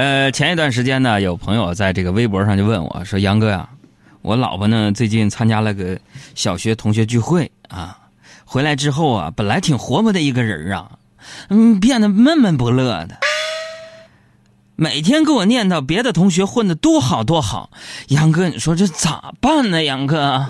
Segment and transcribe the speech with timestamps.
[0.00, 3.68] 呃，前一段时间呢，有朋友在这个微博上就问我说：“杨哥呀，
[4.22, 6.00] 我老婆呢最近参加了个
[6.34, 7.98] 小学同学聚会啊，
[8.46, 10.92] 回来之后啊，本来挺活泼的一个人啊，
[11.50, 13.18] 嗯，变得闷闷不乐的，
[14.74, 17.68] 每天给我念叨别的同学混的多好多好。
[18.08, 19.84] 杨哥，你说这咋办呢？
[19.84, 20.46] 杨哥，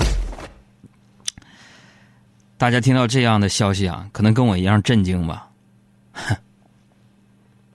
[2.57, 5.49] 大家听到这样的消息啊，可能跟我一样震惊吧？
[6.13, 6.37] 哼”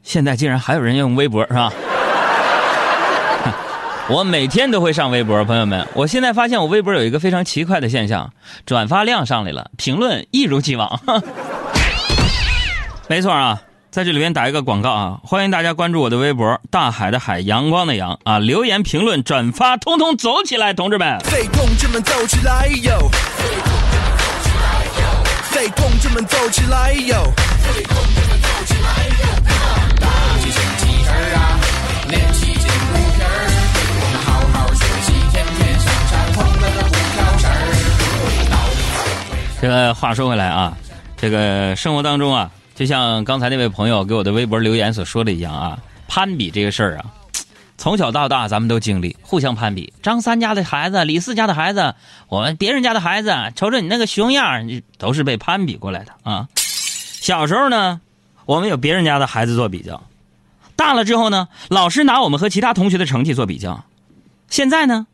[0.08, 1.74] 现在竟然还有人用微博是吧？
[4.08, 5.88] 我每天都会上微博，朋友们。
[5.96, 8.32] 我现在发现我微博有一个非常奇怪的现象，
[8.64, 11.02] 转发量上来了，评论一如既往。
[13.10, 21.18] 没错啊，在这里边打一个广告啊，欢迎大家关注我的微博“大海的海，阳光的阳”啊，留言、评论、转发，通通走起来，同志们！
[21.32, 23.10] 对，同志们走起来哟！
[25.52, 27.34] 对，同志们走起来哟！
[27.74, 28.25] 对，同志们走起来
[39.66, 40.78] 这个话说回来啊，
[41.18, 47.06] 这个生活当中啊，就像刚才那位朋友给我的微博留言所说的一样啊，攀比这个事儿啊，
[47.76, 49.92] 从小到大咱们都经历，互相攀比。
[50.04, 51.96] 张三家的孩子，李四家的孩子，
[52.28, 56.48] 我们别人家的孩子，瞅瞅你那个熊样，你都是被攀比过来的啊。
[56.54, 58.00] 小时候呢，
[58.46, 60.00] 我们有别人家的孩子做比较。
[60.76, 63.84] 大了之后呢，老师拿我们和其他同学的成绩做比较；
[64.48, 65.08] 现在呢，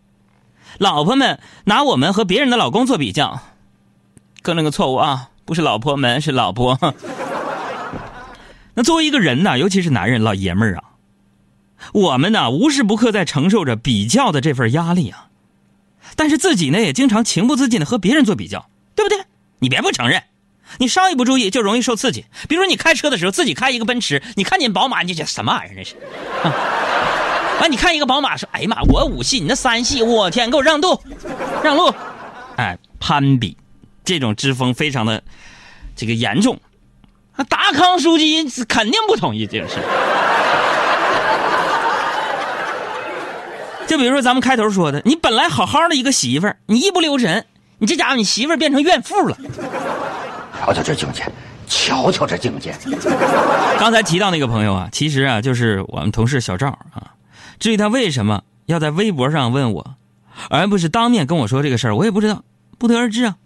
[0.77, 3.39] 老婆们拿我们和别人的老公做比较。
[4.41, 6.77] 更正个错误啊，不是老婆们，是老婆。
[8.73, 10.83] 那作为一个人呢，尤其是男人、老爷们儿啊，
[11.93, 15.27] 我们呢无时不刻在承受着比较的这份压力啊。
[16.15, 19.25] 但是自己呢，也经常情不自禁的和别人做比较，对不对？
[19.59, 20.23] 你别不承认。
[20.77, 22.25] 你稍一不注意，就容易受刺激。
[22.47, 25.95] 比如说，你开车的时候，自己开一个奔驰，你看见宝马，你就觉什么玩意儿这是？
[27.59, 30.99] 完，你看一个宝马，说：“哎呀妈，我五系，你那三系，我天，给我让路，
[31.61, 31.93] 让路！”
[32.55, 33.57] 哎，攀比，
[34.11, 35.23] 这种之风非常的
[35.95, 36.59] 这个严重。
[37.47, 39.75] 达康书记肯定不同意这个事。
[43.87, 47.45] 就比如说咱们开头说的，你本来好好的一个媳妇儿，你一不留神，
[47.77, 49.37] 你这家伙你媳妇儿变成怨妇了。
[50.59, 51.25] 瞧瞧这境界，
[51.67, 52.75] 瞧瞧这境界。
[53.79, 57.15] 刚才提到那个朋友啊，其实啊就是我们同事小赵啊。
[57.59, 59.95] 至于他为什么要在微博上问我，
[60.49, 62.43] 而不是当面跟我说这个事儿，我也不知道，
[62.77, 63.37] 不得而知啊。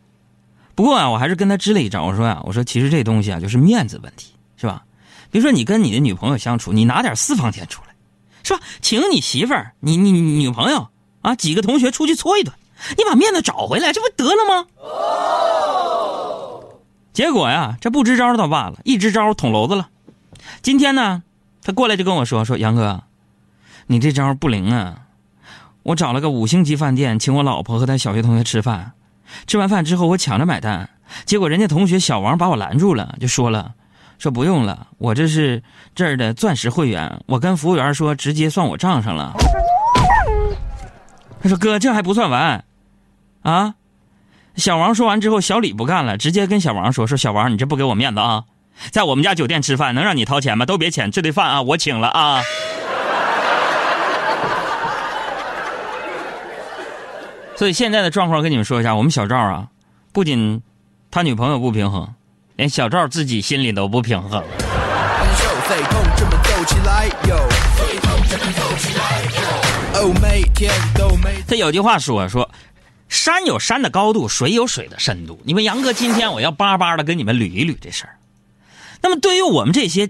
[0.76, 4.84] 不过啊，我还是跟他支了一招，我说呀，我说其实这东西啊就是面子问题，是吧？
[5.32, 7.96] 比如说你跟你的女朋友相处，你拿点私房钱出来，
[8.44, 8.60] 是吧？
[8.82, 10.90] 请你媳妇儿、你你女朋友
[11.22, 12.54] 啊几个同学出去搓一顿，
[12.98, 14.68] 你把面子找回来，这不得了吗？
[17.14, 19.88] 结果呀，这不支招倒罢了，一支招捅娄子了。
[20.62, 21.24] 今天呢，
[21.64, 23.04] 他过来就跟我说：“说杨哥，
[23.88, 25.04] 你这招不灵啊！
[25.84, 28.92] 我找了个五星级饭店，请我老婆和他小学同学吃饭。
[29.48, 30.90] 吃完饭之后，我抢着买单，
[31.26, 33.74] 结果人家同学小王把我拦住了，就说了：
[34.18, 35.62] 说不用了，我这是
[35.94, 39.34] 这儿的钻石会员，我跟服务员说，直接算我账上了。
[41.42, 42.64] 他说哥，这还不算完，
[43.44, 43.76] 啊？”
[44.56, 48.46] 小王说完之后，小李不干了，直接跟小王说：“说小王，你这不给我面子啊！
[48.90, 50.66] 在我们家酒店吃饭，能让你掏钱吗？
[50.66, 52.42] 都别钱，这顿饭啊，我请了啊！”
[57.56, 59.68] 所以现在的状况跟你们说一下，我们小赵啊，
[60.12, 60.62] 不仅
[61.10, 62.14] 他女朋友不平衡，
[62.56, 64.44] 连小赵自己心里都不平衡。
[71.48, 72.50] 他有句话说说。
[73.08, 75.40] 山有山的高度，水有水的深度。
[75.46, 78.18] 你们杨哥，今天我要巴巴的跟你们捋一捋这事儿。
[79.00, 80.10] 那么，对于我们这些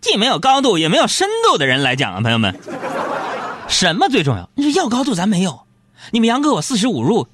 [0.00, 2.58] 既没有高度也没有深度的人来讲啊，朋友们，
[3.68, 4.48] 什么最重要？
[4.54, 5.65] 你说要高度咱没有，
[6.10, 7.28] 你们杨哥我四十五入，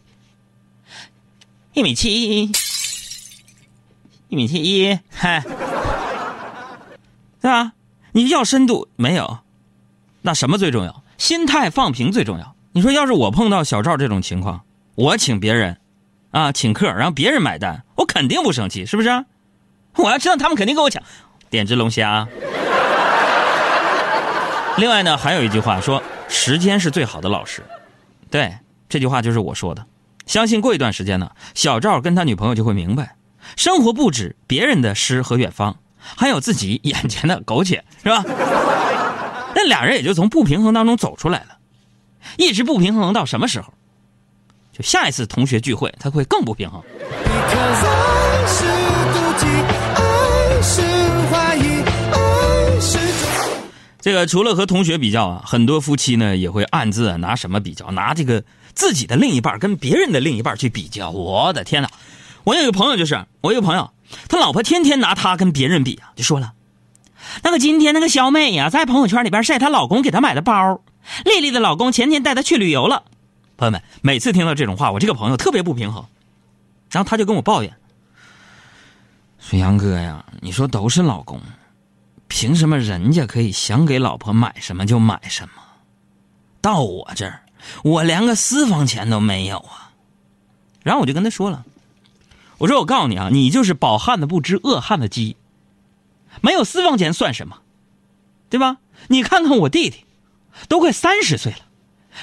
[1.74, 2.50] 一米七，
[4.28, 5.42] 一米七一，嗨，
[7.40, 7.72] 对吧？
[8.12, 9.38] 你要深度没有，
[10.22, 11.02] 那什么最重要？
[11.18, 12.54] 心态放平最重要。
[12.72, 14.62] 你说，要是我碰到小赵这种情况，
[14.94, 15.78] 我请别人，
[16.30, 19.24] 啊，请客，然后别人买单，我肯定不生气，是不是？
[19.96, 21.02] 我要知道他们肯定跟我抢，
[21.50, 22.26] 点只龙虾。
[24.78, 27.62] 另外呢，还有一句话说，时间是最好的老师，
[28.30, 28.56] 对，
[28.92, 29.86] 这句话就是我说的。
[30.26, 33.16] 相信过一段时间呢，小赵跟他女朋友就会明白，
[33.56, 38.22] 生活不止别人的诗和远方，还有自己眼前的苟且，是吧？
[39.56, 41.56] 那俩人也就从不平衡当中走出来了。
[42.36, 43.72] 一直不平衡到什么时候？
[44.74, 46.82] 就下一次同学聚会，他会更不平衡。
[54.02, 57.90] 这个除了和同学比较啊，很多夫妻呢也会暗自拿什么比较？
[57.92, 58.42] 拿这个
[58.74, 61.10] 自己的另一半跟别人的另一半去比较。
[61.10, 61.90] 我的天哪！
[62.44, 63.90] 我有一个朋友就是，我一个朋友，
[64.28, 66.54] 他老婆天天拿他跟别人比啊，就说了，
[67.42, 70.82] 那个今天那个小美呀，在朋友圈里边晒她老公给她买的包，
[71.24, 73.04] 丽丽的老公前天带她去旅游了。
[73.56, 76.04] 朋友们，每次听到这种话，我这个朋友特别不平衡，
[76.90, 77.72] 然后他就跟我抱怨
[79.38, 81.40] 说：“杨哥呀，你说都是老公。”
[82.28, 85.62] 凭什么人家可以想给老婆买什么就买什么，
[86.62, 87.42] 到我这儿，
[87.82, 89.90] 我连个私房钱都没有啊！
[90.82, 91.64] 然后我就跟他说了，
[92.58, 95.36] 我说我告诉你啊，你就是饱汉子不知饿汉子饥，
[96.40, 97.58] 没有私房钱算什么，
[98.50, 98.78] 对吧？
[99.08, 100.04] 你看看我弟弟，
[100.68, 101.58] 都快三十岁了，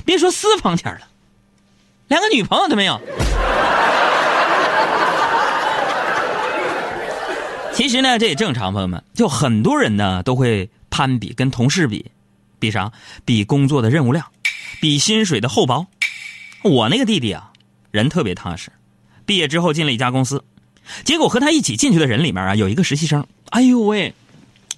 [0.05, 1.07] 别说私房钱了，
[2.07, 2.99] 连个女朋友都没有。
[7.73, 12.11] 其实呢，这也正常，朋友们，就很多人呢都会攀比，跟同事比，
[12.59, 12.91] 比啥？
[13.23, 14.25] 比工作的任务量，
[14.79, 15.87] 比薪水的厚薄。
[16.63, 17.51] 我那个弟弟啊，
[17.91, 18.71] 人特别踏实，
[19.25, 20.43] 毕业之后进了一家公司，
[21.03, 23.25] 结果和他一起进去的人里面啊，有一个实习生。
[23.49, 24.13] 哎呦喂，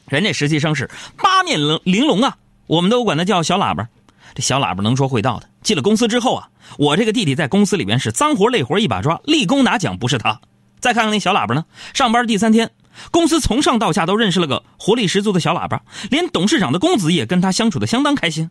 [0.07, 2.37] 人家实习生是八面玲玲珑啊，
[2.67, 3.87] 我们都管他叫小喇叭。
[4.33, 5.49] 这小喇叭能说会道的。
[5.61, 10.39] 进了公司之后啊，我这个弟弟在公司里边是脏活累活一把抓，立功拿奖不是他。
[10.79, 12.71] 再看看那小喇叭呢，上班第三天。
[13.09, 18.49] 公司从上到下都认识了个活力十足的小喇叭，连董事长的公子也跟他相处的相当开心。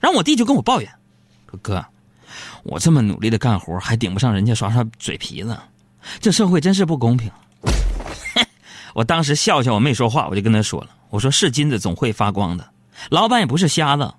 [0.00, 0.90] 然后我弟就跟我抱怨
[1.50, 1.84] ：“说哥，
[2.64, 5.56] 我这么努力的干活，还顶不上人家耍耍嘴皮子，
[6.20, 7.30] 这社会真是不公平。
[8.94, 12.68] ”我当时笑笑，我没说话，我就跟他说了：“我说是金子总会发光的，
[13.10, 14.12] 老板也不是瞎子，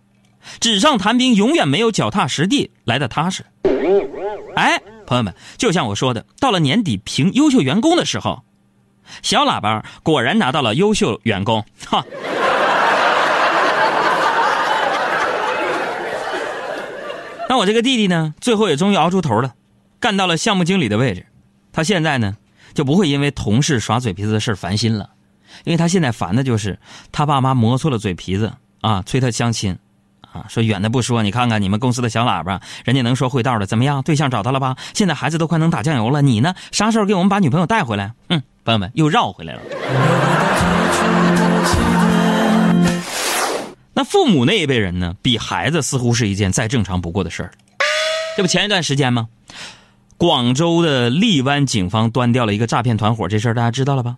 [0.59, 3.45] 纸上谈兵永远没有脚踏实地来的踏实。”
[4.55, 8.43] 哎，朋友们，就像我说的，到了年底评优秀员工的时候。
[9.21, 12.05] 小喇叭果然拿到了优秀员工，哈。
[17.51, 19.55] 那我这个弟弟呢，最后也终于熬出头了，
[19.99, 21.25] 干到了项目经理的位置。
[21.73, 22.37] 他现在呢，
[22.73, 25.09] 就不会因为同事耍嘴皮子的事烦心了，
[25.65, 26.79] 因为他现在烦的就是
[27.11, 29.77] 他爸妈磨错了嘴皮子啊，催他相亲。
[30.21, 34.01] 啊，说远的不说，你看看你们公司的小喇叭，人家能说会道的，怎么样？
[34.01, 34.77] 对象找到了吧？
[34.93, 36.55] 现在孩子都快能打酱油了，你呢？
[36.71, 38.13] 啥时候给我们把女朋友带回来？
[38.29, 39.61] 嗯，朋友们又绕回来了。
[44.01, 45.15] 那父母那一辈人呢？
[45.21, 47.51] 比孩子似乎是一件再正常不过的事儿。
[48.35, 49.27] 这不前一段时间吗？
[50.17, 54.17] 广州的荔湾警方端掉了一个诈骗团伙，这事儿大家知道了吧？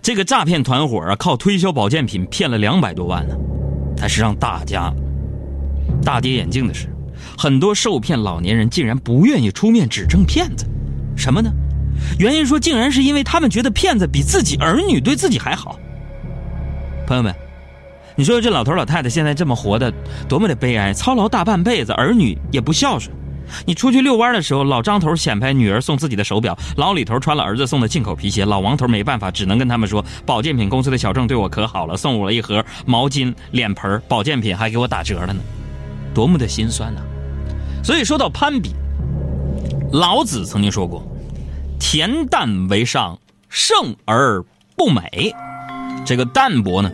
[0.00, 3.34] 这个诈骗团伙啊，靠推销保健品骗了两百多万呢。
[3.96, 4.94] 但是让大家
[6.04, 6.86] 大跌眼镜的是，
[7.36, 10.64] 很多受骗老年人竟然不愿意出面指证骗子，
[11.16, 11.50] 什么呢？
[12.16, 15.80] 原因说竟然是因为他们觉得骗子比自己儿女对自己还好。
[17.08, 17.34] 朋友们，
[18.14, 19.92] 你说这老头老太太现在这么活的，
[20.28, 20.92] 多么的悲哀！
[20.92, 23.14] 操劳大半辈子，儿女也不孝顺。
[23.66, 35.40] 你出去遛弯的时候，老张头显摆女儿送自己的手表，老李头穿了儿子送的进口皮鞋，老王头没办法，只能跟他们说，保健品公司的小郑对我可好了，送我了一盒毛巾、脸盆、保健品，还给我打折了呢，
[36.14, 37.00] 多么的心酸呐！
[37.82, 38.74] 所以说到攀比，
[39.92, 41.02] 老子曾经说过
[41.80, 43.18] ：“恬淡为上，
[43.48, 44.42] 胜而
[44.76, 45.34] 不美。”
[46.06, 46.90] 这个淡泊呢，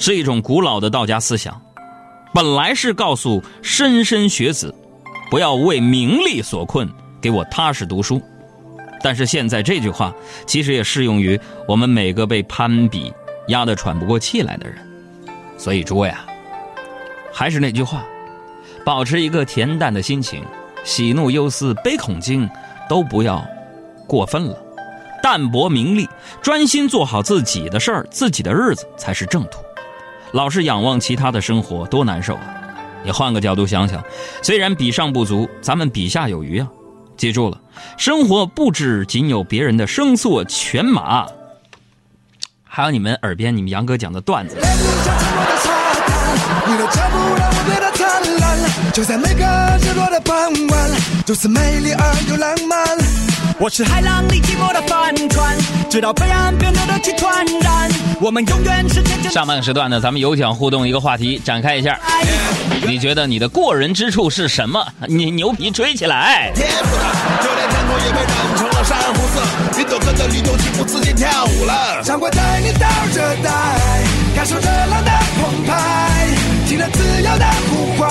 [0.00, 1.60] 是一种古老的道家思想，
[2.34, 4.74] 本来是告诉莘莘学子。
[5.30, 6.90] 不要为名利所困，
[7.20, 8.20] 给我踏实读书。
[9.00, 10.12] 但是现在这句话
[10.44, 11.38] 其实也适用于
[11.68, 13.12] 我们每个被攀比
[13.46, 14.76] 压得喘不过气来的人。
[15.56, 16.26] 所以诸位啊，
[17.32, 18.04] 还是那句话，
[18.84, 20.42] 保持一个恬淡的心情，
[20.82, 22.48] 喜怒忧思悲恐惊
[22.88, 23.46] 都不要
[24.08, 24.58] 过分了，
[25.22, 26.08] 淡泊名利，
[26.42, 29.58] 专心做好自己的事儿，自己的日子才是正途。
[30.32, 32.54] 老是仰望其他的生活，多难受啊！
[33.04, 34.02] 你换个角度想想，
[34.42, 36.68] 虽然比上不足，咱们比下有余啊！
[37.16, 37.60] 记住了，
[37.96, 41.26] 生活不止仅有别人的声色犬马，
[42.62, 44.56] 还有你们耳边你们杨哥讲的段子。
[48.92, 49.44] 就在每个
[49.82, 50.36] 日落的傍
[50.68, 50.90] 晚，
[51.26, 53.29] 如此美丽而又浪漫。
[53.62, 55.54] 我是海浪里寂寞的帆船，
[55.90, 57.28] 直到彼岸变得热气湍
[57.62, 57.90] 然。
[58.18, 59.30] 我们永远是天强。
[59.30, 62.00] 上半个时段呢，咱们有奖互动一个话题，展开一下。
[62.86, 64.82] 你觉得你的过人之处是什么？
[65.06, 66.50] 你牛皮吹起来！
[76.92, 78.08] 自由的呼唤，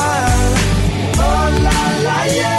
[1.17, 1.69] 哦啦
[2.05, 2.58] 啦耶！